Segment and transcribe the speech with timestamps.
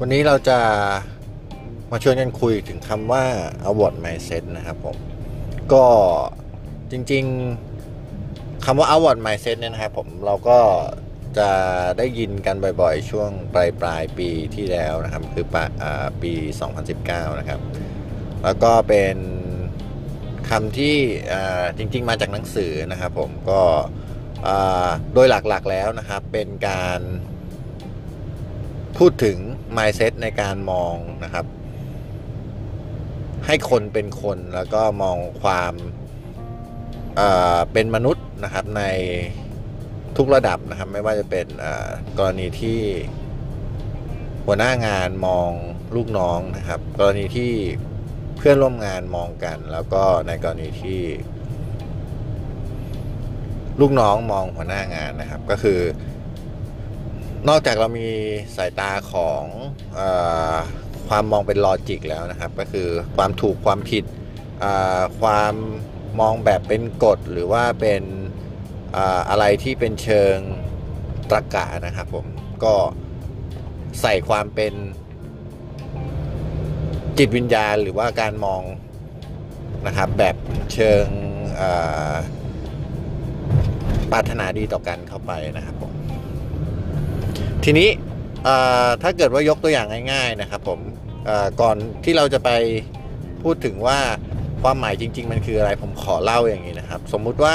[0.00, 0.58] วันนี้เราจะ
[1.90, 3.24] มาชวนกันคุยถึงคำว่า
[3.70, 4.96] award mindset นะครับผม
[5.72, 5.84] ก็
[6.90, 10.58] จริงๆคำว่า award mindset เนี่ยนะครับผมเราก็
[11.38, 11.50] จะ
[11.98, 15.56] ได้ยินกันบ่อยๆ ช่วงปลายปลายปีที่แล้วนะครับ คือป
[16.22, 16.32] ปี
[16.86, 17.60] 2019 นะครับ
[18.44, 19.16] แล้วก็เป็น
[20.50, 20.96] คำที่
[21.78, 23.62] จริงๆ มาจากหนังสือนะครับผมก็
[25.12, 27.00] โดยหลักๆแล้วนะครับเป็นการ
[28.98, 29.38] พูดถึง
[29.76, 31.46] mindset ในการมองนะครับ
[33.46, 35.72] ให้คนเป็นคนแล้วก็มองความ
[37.72, 38.82] เป็นมนุษย์นะครับใน
[40.16, 41.46] ทุกระดับนะครับ ไม่ว่าจะเป็น
[42.18, 42.80] กรณีที่
[44.44, 45.50] หัวหน้างานมอง
[45.96, 47.52] ลูกน้องนะครับ กรณีที่
[48.36, 51.00] เพื่อนร่วมงานมองกัน แล้วก็ในกรณีที่
[53.80, 55.80] ลูกน้องมองหัวหน้างานนะครับ ก็คือ
[57.48, 58.08] นอกจากเรามี
[58.56, 59.44] สายตาของ
[59.98, 60.00] อ
[61.08, 64.04] ความมองเป็นลอจิกแล้วนะครับ ก็คือความถูกความผิด
[65.20, 65.54] ความ
[66.20, 68.02] มองแบบเป็นกฎหรือว่าเป็น
[69.28, 70.36] อะไรที่เป็นเชิง
[71.30, 72.26] ตรรกะนะครับผม
[72.64, 72.74] ก็
[74.00, 74.74] ใส่ความเป็น
[77.18, 78.62] จิตวิญญาณหรือว่าการมอง
[79.86, 80.36] นะครับแบบ
[80.72, 81.04] เชิง
[84.12, 85.92] ปรารถนาดีต่อกันเข้าไปนะครับผม
[87.68, 87.90] ทีนี้
[89.02, 90.80] ถ้าเกิดว่ายกตัวอย่างง่ายๆนะครับผม
[91.60, 92.50] ก่อนที่เราจะไป
[93.42, 93.98] พูดถึงว่า
[94.62, 97.52] ความหมายจริง ๆ มันคืออะไรผมขอเล่าอย่างนี้นะครับ สมมุติว่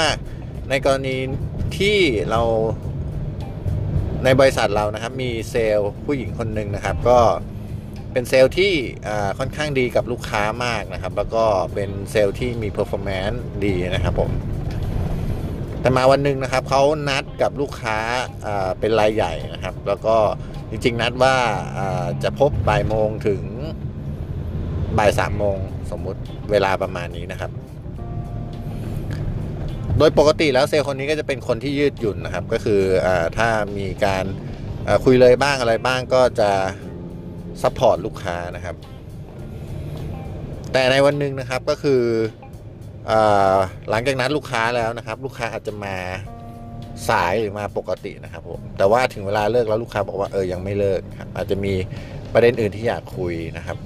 [0.70, 1.16] ในกรณี
[1.78, 1.98] ที่
[2.30, 2.40] เรา
[4.24, 7.18] ในบริษัทเรานะครับมีเซลล์ผู้หญิงคนหนึ่งนะครับ ก็
[8.12, 8.72] เป็นเซลล์ที่
[9.38, 11.44] ค่อนข้างดีกับลูกค้ามากนะครับ แล้วก็
[11.74, 14.30] เป็นเซลล์ที่มี performance ดีนะครับผม
[15.82, 17.98] แต่มาวันหนึ่งนะครับเขานัดกับลูกค้า
[18.80, 20.16] เป็นรายใหญ่นะครับ แล้วก็
[20.70, 21.34] จริง ๆ นัดว่า
[22.22, 23.42] จะพบบ่ายโมงถึง
[24.98, 25.58] บ่ายสามโมง
[25.90, 27.50] สมมุติเวลาประมาณนี้นะครับ
[29.98, 33.48] โดยปกติแล้วเซลล์คนนี้ก็จะเป็นคนที่ยืดหยุ่นนะครับ ก็คืออถ้า
[33.78, 34.24] มีการ
[35.04, 36.50] คุย late บ้างอะไรบ้างก็จะ
[37.62, 38.76] support ลูกค้านะครับ
[40.72, 42.02] แต่ในวันหนึ่งนะครับก็คือ
[43.90, 45.96] หลังจากนัดลูกค้าแล้วนะครับ ลูกค้าอาจจะมา
[47.08, 51.72] สายหรือมาปกตินะครับผมแต่ว่าถึงเวลาเลิกแล้วลูกค้าบอกว่าเออยังไม่เลิกครับอาจจะมี
[52.32, 53.76] ประเด็นอื่นที่อยากคุยนะครับ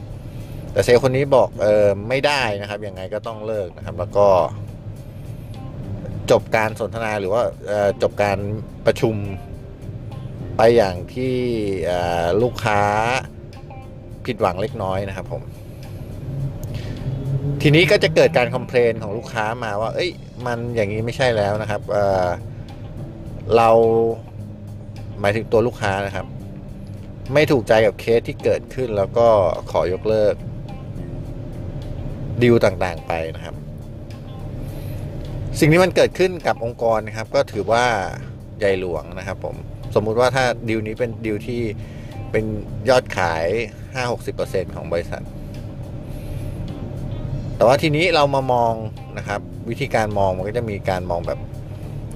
[0.72, 4.26] แต่เซลคนนี้บอกเออไม่ได้นะครับยังไงก็ต้องเลิกนะครับ แล้วก็
[6.30, 7.42] จบการสนทนาหรือว่า
[8.02, 8.38] จบการ
[8.86, 9.14] ประชุม
[10.56, 11.36] ไปอย่างที่
[12.42, 12.80] ลูกค้า
[14.26, 15.42] ผิดหวังเล็กน้อยนะครับผม
[17.62, 20.10] ทีนี้ก็จะเกิดการคอมเพลนของลูกค้ามาว่า เอ้ย
[20.46, 23.70] มันอย่างนี้ไม่ใช่แล้วนะครับเเรา
[25.20, 26.26] หมายถึงตัวลูกค้านะครับ
[27.34, 29.28] ไม่ถูกใจกับเคสที่เกิดขึ้นแล้วก็
[29.70, 30.34] ขอยกเลิก
[32.42, 33.54] ดีลต่างๆไปนะครับ
[35.58, 37.84] สิ่งที่มันเกิดขึ้นกับองค์กรนะครับ ก็ถือว่า
[38.58, 39.56] ใหญ่หลวงนะครับผม
[39.94, 41.62] สมมุติว่าถ้าดีลนี้เป็นดีลที่
[42.30, 42.44] เป็น
[42.88, 43.46] ยอดขาย
[44.10, 45.22] 5-60%ของบริษัท
[47.56, 48.72] แต่ว่าทีนี้เรามามอง
[49.18, 51.40] นะครับ วิธีการมองมันก็จะมีการมองแบบ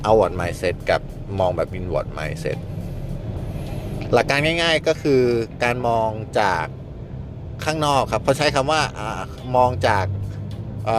[0.05, 1.01] outward mindset กับ
[1.39, 2.59] มองแบบ inward mindset
[4.12, 5.23] หลักการง่าย ๆก็คือ
[5.65, 6.65] การมองจาก
[7.65, 9.01] ข้างนอกครับเขาใช้คำว่าอ
[9.56, 10.06] มองจาก
[10.89, 10.91] อ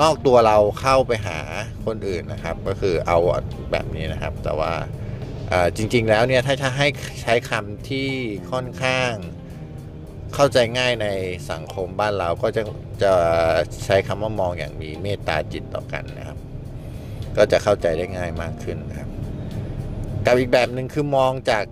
[0.00, 1.38] นอกตัวเราเข้าไปหา
[1.86, 4.72] คนอื่นนะครับ ก็คือ outward แบบนี้นะครับ แต่ว่า
[5.76, 6.86] จริง ๆ แล้วเนี่ยถ้าจะให้
[7.22, 8.08] ใช้คำที่
[8.52, 9.12] ค่อนข้าง
[10.34, 11.08] เข้าใจง่ายใน
[11.50, 12.62] สังคมบ้านเราก็จะ
[13.02, 13.12] จะ
[13.84, 16.38] ใช้คำว่ามองอย่างมีเมตตาจิตต่อกันนะครับ
[17.36, 19.10] ก็จะเข้าใจได้ง่ายมากขึ้นนะครับ
[20.26, 21.64] กับอีกแบบหนึ่งคือมองจาก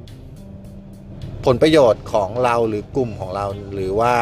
[1.47, 4.15] ผลประโยชน์ของเราหรือกลุ่มของเราหรือว่า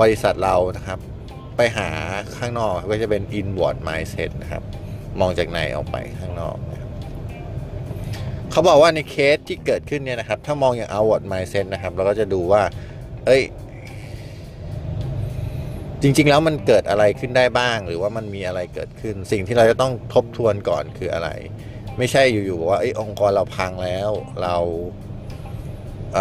[0.00, 0.98] บริษัทเรานะครับ
[1.56, 1.88] ไปหา
[2.36, 4.62] ข้างนอกก็จะเป็น inward mindset นะครับ
[5.20, 6.90] มองจากในออกไปข้างนอกนะครับ
[8.50, 12.62] เขาบอกว่าในเคสที่เกิดขึ้นเนี่ยนะครับ ถ้ามองอย่าง outward mindset นะครับ เราก็จะดูว่า
[13.26, 13.42] เอ้ย
[16.06, 21.28] จริง ๆ แล้วมันเกิดอะไรขึ้นได้บ้าง หรือว่ามันมีอะไรเกิดขึ้น สิ่งที่เราจะต้องทบทวนก่อนคืออะไร
[21.98, 24.10] ไม่ใช่อยู่ๆว่าไอ้องค์กรเราพังแล้ว
[24.42, 24.56] เรา
[26.14, 26.16] เ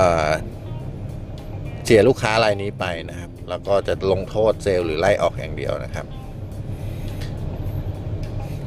[1.86, 6.06] เสียลูกค้ารายนี้ไปนะครับ แล้วก็จะลงโทษเซลล์หรือไล่ออกอย่างเดียวนะครับ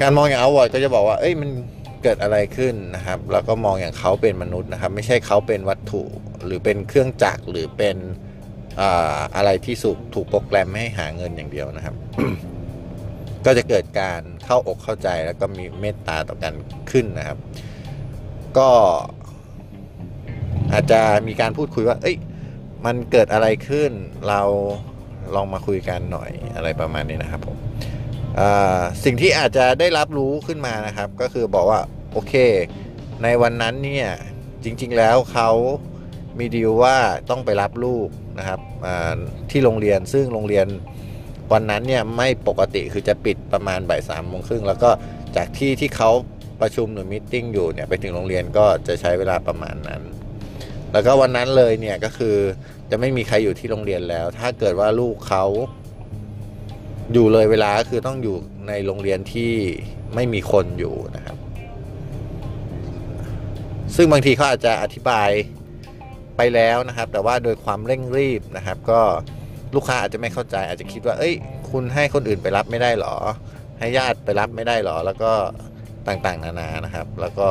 [0.00, 1.50] การมองอย่างเอาวอร์ดก็จะบอกว่า เอ้ยมัน
[2.02, 6.02] เกิดอะไรขึ้นนะครับ แล้วก็มองอย่างเขาเป็นมนุษย์นะครับ ไม่ใช่เขาเป็นวัตถุ
[6.44, 7.96] หรือเป็นเครื่องจักรหรือเป็น
[9.36, 11.94] อะไรที่สุกถูกโปรแกรมให้หาเงินอย่างเดียวนะครับ
[13.44, 16.54] ก็จะเกิดการเข้าอกเข้าใจแล้วก็มีเมตตาต่อกัน
[16.90, 17.38] ขึ้นนะครับ
[18.58, 18.70] ก็
[20.72, 22.16] อาจจะมีการพูดคุยว่า เอ้ย
[22.86, 23.90] มันเกิดอะไรขึ้น
[24.28, 24.42] เรา
[25.34, 27.56] ลองมาคุยกันหน่อยอะไรประมาณนี้นะครับผม
[29.04, 31.80] สิ่งที่อาจจะได้รับรู้ขึ้นมานะครับ ก็คือบอกว่า
[32.12, 32.34] โอเค
[33.22, 34.08] ในวันนั้นเนี่ย
[34.64, 35.50] จริง ๆ แล้วเขา
[36.38, 36.96] มีดีลว่า
[37.30, 38.60] ต้องไปรับลูก นะครับ
[39.50, 40.66] ที่โรงเรียนซึ่งโรงเรียน
[41.52, 44.90] วันนั้นเนี่ยไม่ปกติคือจะปิดประมาณบ่ายสามโมงครึ่งแล้วก็
[45.36, 46.10] จากที่ที่เขา
[46.60, 50.02] ประชุมหรือมิทติ้งอยู่เนี่ยไปถึงโรงเรียนก็จะใช้เวลาประมาณนั้น
[50.92, 52.36] แล้วก็วันนั้นเลยเนี่ยก็คือ
[52.90, 55.44] จะไม่มีใครอยู่ที่โรงเรียนแล้ว ถ้าเกิดว่าลูกเขา
[57.12, 58.36] อยู่เลยเวลาก็คือต้องอยู่
[58.68, 59.52] ในโรงเรียนที่
[60.14, 61.36] ไม่มีคนอยู่นะครับ
[63.96, 65.30] ซึ่งบางทีเขาอาจจะอธิบาย
[66.38, 69.00] ไปแล้วนะครับ แต่ว่าโดยความเร่งรีบนะครับ ก็
[69.74, 71.34] ลูกค้าอาจจะไม่เข้าใจ อาจจะคิดว่า เอ้ย
[71.70, 73.14] คุณให้คนอื่นไปรับไม่ได้หรอ
[73.78, 75.32] ให้ญาติไปรับไม่ได้หรอ แล้วก็
[76.08, 77.48] ต่างๆ นานานะครับ แล้วก็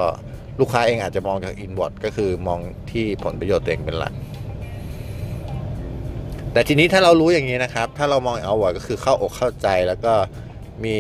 [0.60, 2.60] ลูกค้าเองอาจจะมองจากอินวอร์ดก็คือมอง
[2.92, 4.14] ที่ผลประโยชน์ตัวเองเป็นหลัก
[6.54, 10.14] แต่ทีนี้ถ้าเรารู้อย่างนี้นะครับ ถ้าเรามองเอาวอร์ดก็คือเข้าอกเข้าใจแล้วก็
[10.86, 10.98] มี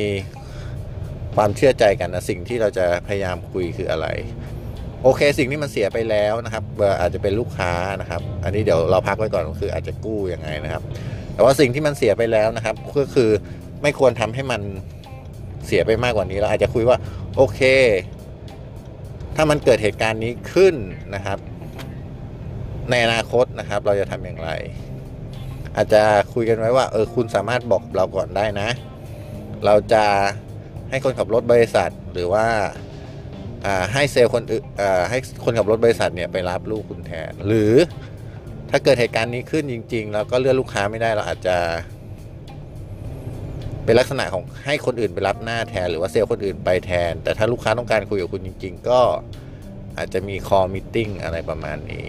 [1.35, 4.07] ความเชื่อใจกันนะสิ่งที่เราจะพยายามคุยคืออะไร
[5.03, 6.63] โอเคสิ่งที่มันเสียไปแล้วนะครับ
[6.99, 7.71] อาจจะเป็นลูกค้า
[8.01, 10.83] นะครับ อันนี้เดี๋ยวเราพักไว้ก่อนก็คืออาจจะกู้ยังไงนะครับ
[11.33, 13.29] แต่ว่าสิ่งที่มันเสียไปแล้วนะครับ ก็คือ
[13.81, 14.61] ไม่ควรทำให้มัน
[15.65, 16.97] เสียไปมากกว่านี้เราอาจจะคุยว่า
[17.35, 17.61] โอเค
[19.35, 20.75] ถ้ามันเกิดเหตุการณ์นี้ขึ้น
[21.15, 21.39] นะครับ
[22.89, 24.49] ในอนาคตนะครับ เราจะทำอย่างไร
[25.75, 26.03] อาจจะ
[26.33, 28.69] คุยกันไว้ว่าเออคุณสามารถบอกเราก่อนได้นะ
[29.65, 30.03] เราจะ
[30.89, 32.45] ให้คนขับรถบริษัทหรือว่า
[33.93, 34.63] ให้เซลล์คนอื่น
[35.09, 37.73] ให้คนขับรถบริษัทเนี่ยไปรับลูกคุณแทน หรือ
[38.71, 41.57] ถ้าเกิดเหตุการณ์นี้ขึ้นจริง ๆ แล้วก็เลื่อนลูกค้าไม่ได้เราอาจจะ
[43.85, 48.99] เป็นลักษณะของให้คนอื่นไปรับหน้าแทน หรือว่าเซลล์คนอื่นไปแทน แต่ถ้าลูกค้าต้องการคุยกับคุณจริง ๆ ก็
[49.97, 52.07] อาจจะมีคอมิ e ติ้งอะไรประมาณนี้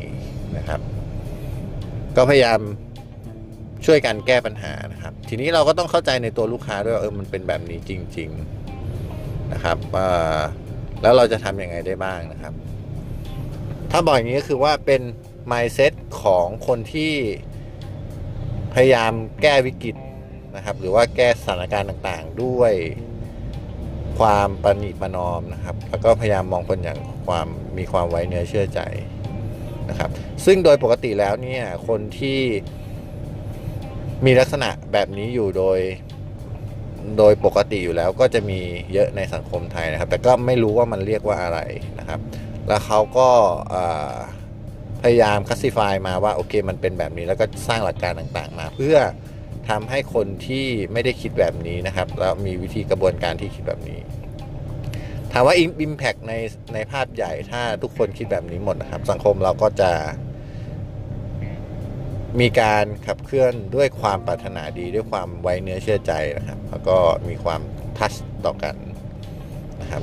[0.57, 0.81] นะครับ
[2.17, 2.61] ก็พยายาม
[3.87, 8.31] ช่วยกันแก้ปัญหานะครับ ทีนี้เราก็ต้องเข้าใจในตัวลูกค้าด้วยว่าเออมันเป็นแบบนี้จริง
[8.91, 10.41] ๆ นะครับอ่า
[11.03, 12.53] แล้วเราจะทำยังไงได้บ้างนะครับ
[13.91, 15.03] ถ้าบอกอย่างนี้ก็คือว่าเป็น
[15.51, 15.93] mindset
[16.23, 17.13] ของคนที่
[18.75, 19.13] พยายาม
[19.43, 19.97] แก้วิกฤต
[20.57, 22.73] นะครับ หรือว่าแก้สถานการณ์ต่างๆ ด้วย
[24.19, 27.47] ความประนีประนอมนะครับ แล้วก็พยายามมองคนอย่างความ
[27.79, 28.81] มีความไว้เนื้อเชื่อใจ
[29.91, 30.11] นะครับ
[30.45, 32.41] ซึ่งโดยปกติแล้วเนี่ยคนที่
[34.25, 35.79] มีลักษณะแบบนี้อยู่โดย
[37.19, 38.61] โดยปกติอยู่แล้วก็จะมี
[38.93, 41.61] เยอะในสังคมไทยนะครับ แต่ก็ไม่รู้ว่ามันเรียกว่าอะไร
[41.99, 42.21] นะครับ
[42.69, 43.29] แล้วเขาก็
[45.03, 48.97] พยายามคัสซิฟายมาว่าโอเคมันเป็นแบบนี้แล้วก็สร้างหลักการต่างๆ มา เพื่อ
[49.69, 54.01] ทำให้คนที่ไม่ได้คิดแบบนี้นะครับ แล้วมีวิธีกระบวนการที่คิดแบบนี้
[55.33, 55.55] ถามว่า
[55.87, 56.35] Impact ใน
[56.75, 59.91] ในภาพใหญ่ถ้าทุกคนคิดแบบนี้หมดนะครับ สังคมเราก็จะ
[62.41, 66.97] มีการขับเคลื่อนด้วยความปรารถนาดีด้วยความไว้เนื้อเชื่อใจนะครับ แล้วก็
[67.29, 67.61] มีความ
[67.99, 68.13] ทัช
[68.45, 68.75] ต่อกัน
[69.81, 70.03] นะครับ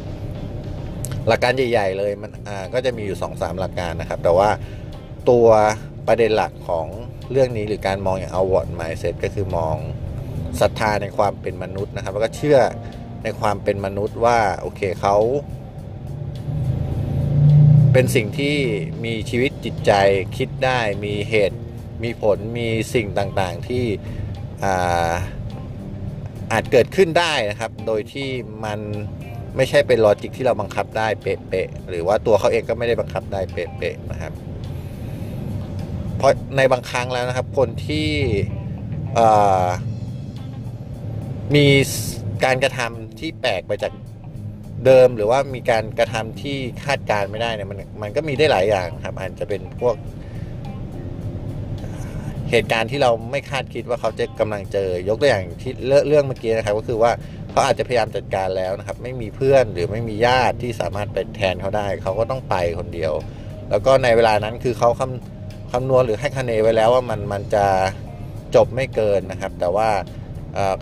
[1.27, 4.49] หลักการใหญ่ ๆ เลยมันอ่าก็จะมีอยู่2อสามหลักการนะครับ แต่ว่า
[5.29, 5.47] ตัว
[6.07, 6.87] ประเด็นหลักของ
[7.31, 9.75] เรื่องนี้หรือการมองอย่าง outward mindset ก็คือมอง
[10.61, 12.59] ศรัทธาในความเป็นมนุษย์นะครับ แล้วก็เชื่อ
[13.23, 15.17] ในความเป็นมนุษย์ว่าโอเคเขา
[17.93, 18.57] เป็นสิ่งที่
[19.05, 19.91] มีชีวิตจิตใจ
[20.37, 21.57] คิดได้มีเหตุ
[22.03, 23.85] มีผลมีสิ่งต่างๆที่
[24.63, 25.13] อา
[26.51, 28.29] อาจเกิดขึ้นได้นะครับ โดยที่
[28.65, 28.79] มัน
[29.55, 34.33] ไม่ใช่เป็นลอจิกที่เราบังคับได้เป๊ะๆหรือว่าตัวเขาเองก็ไม่ได้บังคับได้เป๊ะๆนะครับ
[36.17, 38.09] เพราะในบางครั้งแล้วนะครับ คนที่
[41.55, 41.65] มี
[42.45, 43.93] การกระทำที่แปลกไปจาก
[44.85, 49.95] เดิมหรือว่ามีการกระทำที่คาดการณ์ไม่ได้เนี่ยมันมันก็มีได้หลายอย่างครับอาจจะเป็นพวก
[52.51, 57.11] เหตุการณ์ที่เราไม่คาดคิดว่าเขาจะกำลังเจอยกตัวอย่างที่เรื่องเรื่องเมื่อกี้นะครับก็คือว่า
[57.51, 63.13] เขาอาจจะพยายามจัดการแล้วนะครับ ไม่มีเพื่อนหรือไม่มีญาติที่สามารถไปแทนเขาได้ เขาก็ต้องไปคนเดียว
[63.69, 67.65] แล้วก็ในเวลานั้นคือเขาคำคำนวณหรือให้คะเนไว้แล้วว่ามันมันจะ
[68.55, 69.89] จบไม่เกินนะครับ แต่ว่า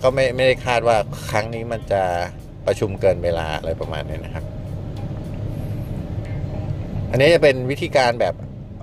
[0.03, 0.97] ก็ไม่ไม่ได้คาดว่า
[1.29, 2.03] ครั้งนี้มันจะ
[2.65, 4.45] ประชุมเกินเวลาอะไรประมาณนี้นะครับ
[7.11, 8.35] อันนี้จะเป็นวิธีการแบบ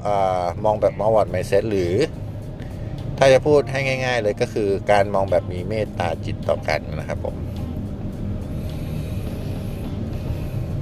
[0.07, 0.09] อ
[0.65, 1.93] มองแบบมอวอร์ดไมเซ็ตหรือ
[3.23, 7.35] ถ้าจะพูดให้ง่าย ๆ เลยก็คือการมองแบบมีเมตตาจิตต่อกันนะครับผม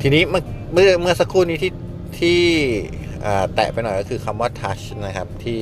[0.01, 0.43] ทีนี้เมื่อ
[0.73, 1.73] เมื่อเมื่อสักครู่นี้ที่
[2.19, 2.41] ที่
[3.25, 5.61] อ่าแตะไปหน่อยก็คือคำว่า touch นะครับ ที่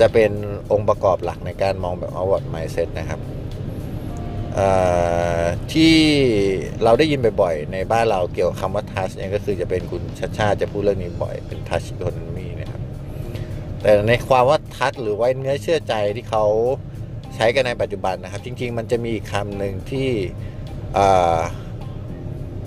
[0.00, 0.32] จะเป็น
[0.72, 3.20] องค์ประกอบหลักในการมองแบบ outward mindset นะครับ
[4.58, 5.96] อ่าที่
[6.84, 12.73] เราได้ยินบ่อยๆ ในบ้านเราเกี่ยวกับคำว่า touch เนี่ยก็คือจะเป็นคุณชาชาจะพูดเรื่องนี้บ่อยเป็น touch economy นะครับ
[13.84, 16.44] แต่ในความว่าทัชหรือไว้เนื้อเชื่อใจที่เขา
[17.34, 20.10] ใช้กันในปัจจุบันนะครับ จริง ๆ มันจะมีอีกคำหนึ่งที่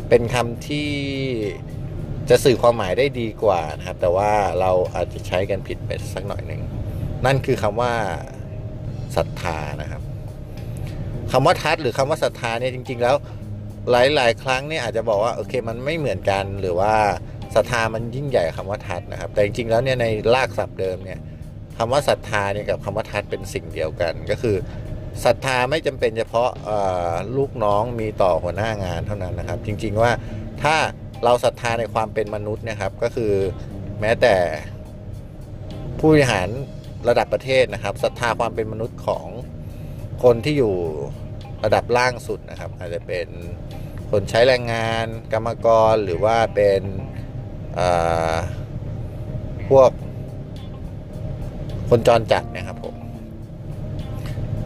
[0.10, 0.90] เป็นคำที่
[2.30, 6.62] จะสื่อความหมายได้ดีกว่านะครับ แต่ว่าเราอาจจะใช้กันผิดไปสักหน่อยหนึ่ง
[7.26, 7.94] นั่นคือคำว่า
[9.16, 10.02] ศรัทธานะครับ
[11.32, 13.16] คำว่าทัชหรือคำว่าศรัทธาเนี่ยจริง ๆ แล้ว
[13.92, 16.96] หลาย ๆ ครั้งเนี่ยอาจจะบอกว่าโอเคมันไม่เหมือนกันหรือว่า
[17.58, 21.20] ศรัทธามันยิ่งใหญ่กว่าคำว่าทัดนะครับ แต่จริงๆแล้วเนี่ยในรากศัพท์เดิมเนี่ย
[21.78, 24.56] คำว่าศรัทธาเนี่ยกับคำว่าทัดเป็นสิ่งเดียวกัน ก็คือ
[25.26, 26.50] ศรัทธาไม่จำเป็นเฉพาะ
[27.38, 30.12] ลูกน้องมีต่อหัวหน้างานเท่านั้นนะครับ จริงๆว่า
[30.64, 30.76] ถ้า
[31.24, 33.34] เราศรัทธาในความเป็นมนุษย์นะครับ ก็คือ
[34.02, 34.36] แม้แต่
[36.00, 36.48] ผู้บริหาร
[37.10, 39.28] ระดับประเทศนะครับศรัทธาความเป็นมนุษย์ของ
[40.24, 40.76] คนที่อยู่
[41.64, 43.28] ระดับล่างสุดนะครับ อาจจะเป็น
[44.12, 46.82] คนใช้แรงงานกรรมกรหรือว่าเป็น
[49.68, 49.90] พวก
[51.90, 52.96] คนจรจัดนะครับผม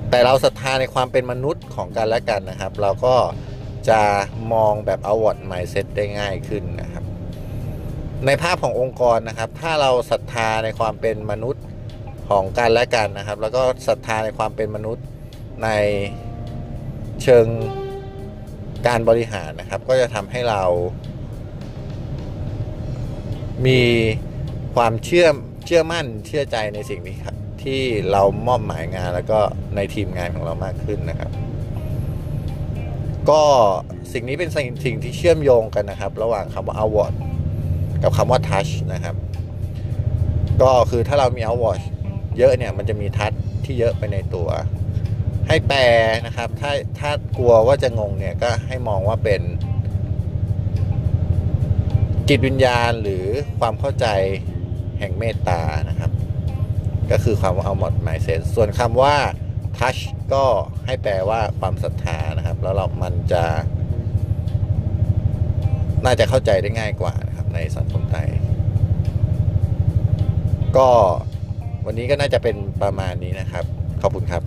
[0.10, 3.15] แต่เราศรัทธาในความเป็นมนุษย์ของกันและกันนะครับ เราก็
[3.89, 4.01] จะ
[4.53, 7.03] มองแบบ outward mindset ได้ง่ายขึ้นนะครับ
[8.25, 11.63] ในภาพขององค์กรนะครับ ถ้าเราศรัทธาในความเป็นมนุษย์
[12.30, 15.06] ของกันและกันนะครับ แล้วก็ศรัทธาในความเป็นมนุษย์
[15.63, 15.70] ใน
[17.24, 17.46] เชิง
[18.88, 20.62] การบริหารนะครับ ก็จะทำให้เรา
[23.65, 23.80] มี
[24.75, 25.27] ความเชื่อ
[25.65, 29.39] เชื่อมั่นเชื่อใจในสิ่งนี้ครับที่เรามอบหมายงานแล้วก็
[29.75, 31.32] ในทีมงานของเรามากขึ้นนะครับ
[33.30, 33.41] ก็
[34.13, 37.13] สิ่งนี้เป็นสิ่งสิ่งที่เชื่อมโยงกันนะครับ ระหว่างคำว่า award
[38.03, 39.15] กับคำว่า touch นะครับ
[40.62, 41.82] ก็คือถ้าเรามี award
[42.38, 44.50] เยอะเนี่ยมันจะมี touch ที่เยอะไปในตัว
[45.48, 45.82] ให้แปล
[46.25, 49.41] นะครับ ถ้าถ้ากลัวว่าจะงงเนี่ยก็ให้มองว่าเป็น
[52.28, 53.25] จิตวิญญาณหรือ
[53.60, 54.08] ความเข้าใจ
[55.00, 56.12] แห่งเมตตานะครับ
[57.12, 59.16] ก็คือความว่าเอาหมดหมายเซนส่วนคำว่า
[59.78, 60.01] touch
[60.34, 60.46] ก็
[60.86, 63.44] ให้แปลว่าความศรัทธานะครับ แล้วเรามันจะ
[66.06, 68.28] น่าจะเข้าใจได้ง่ายกว่านะครับ ในสังคมไทย
[70.78, 70.90] ก็
[71.86, 73.66] วันนี้ก็น่าจะเป็นประมาณนี้นะครับ
[74.01, 74.44] ขอบคุณครับ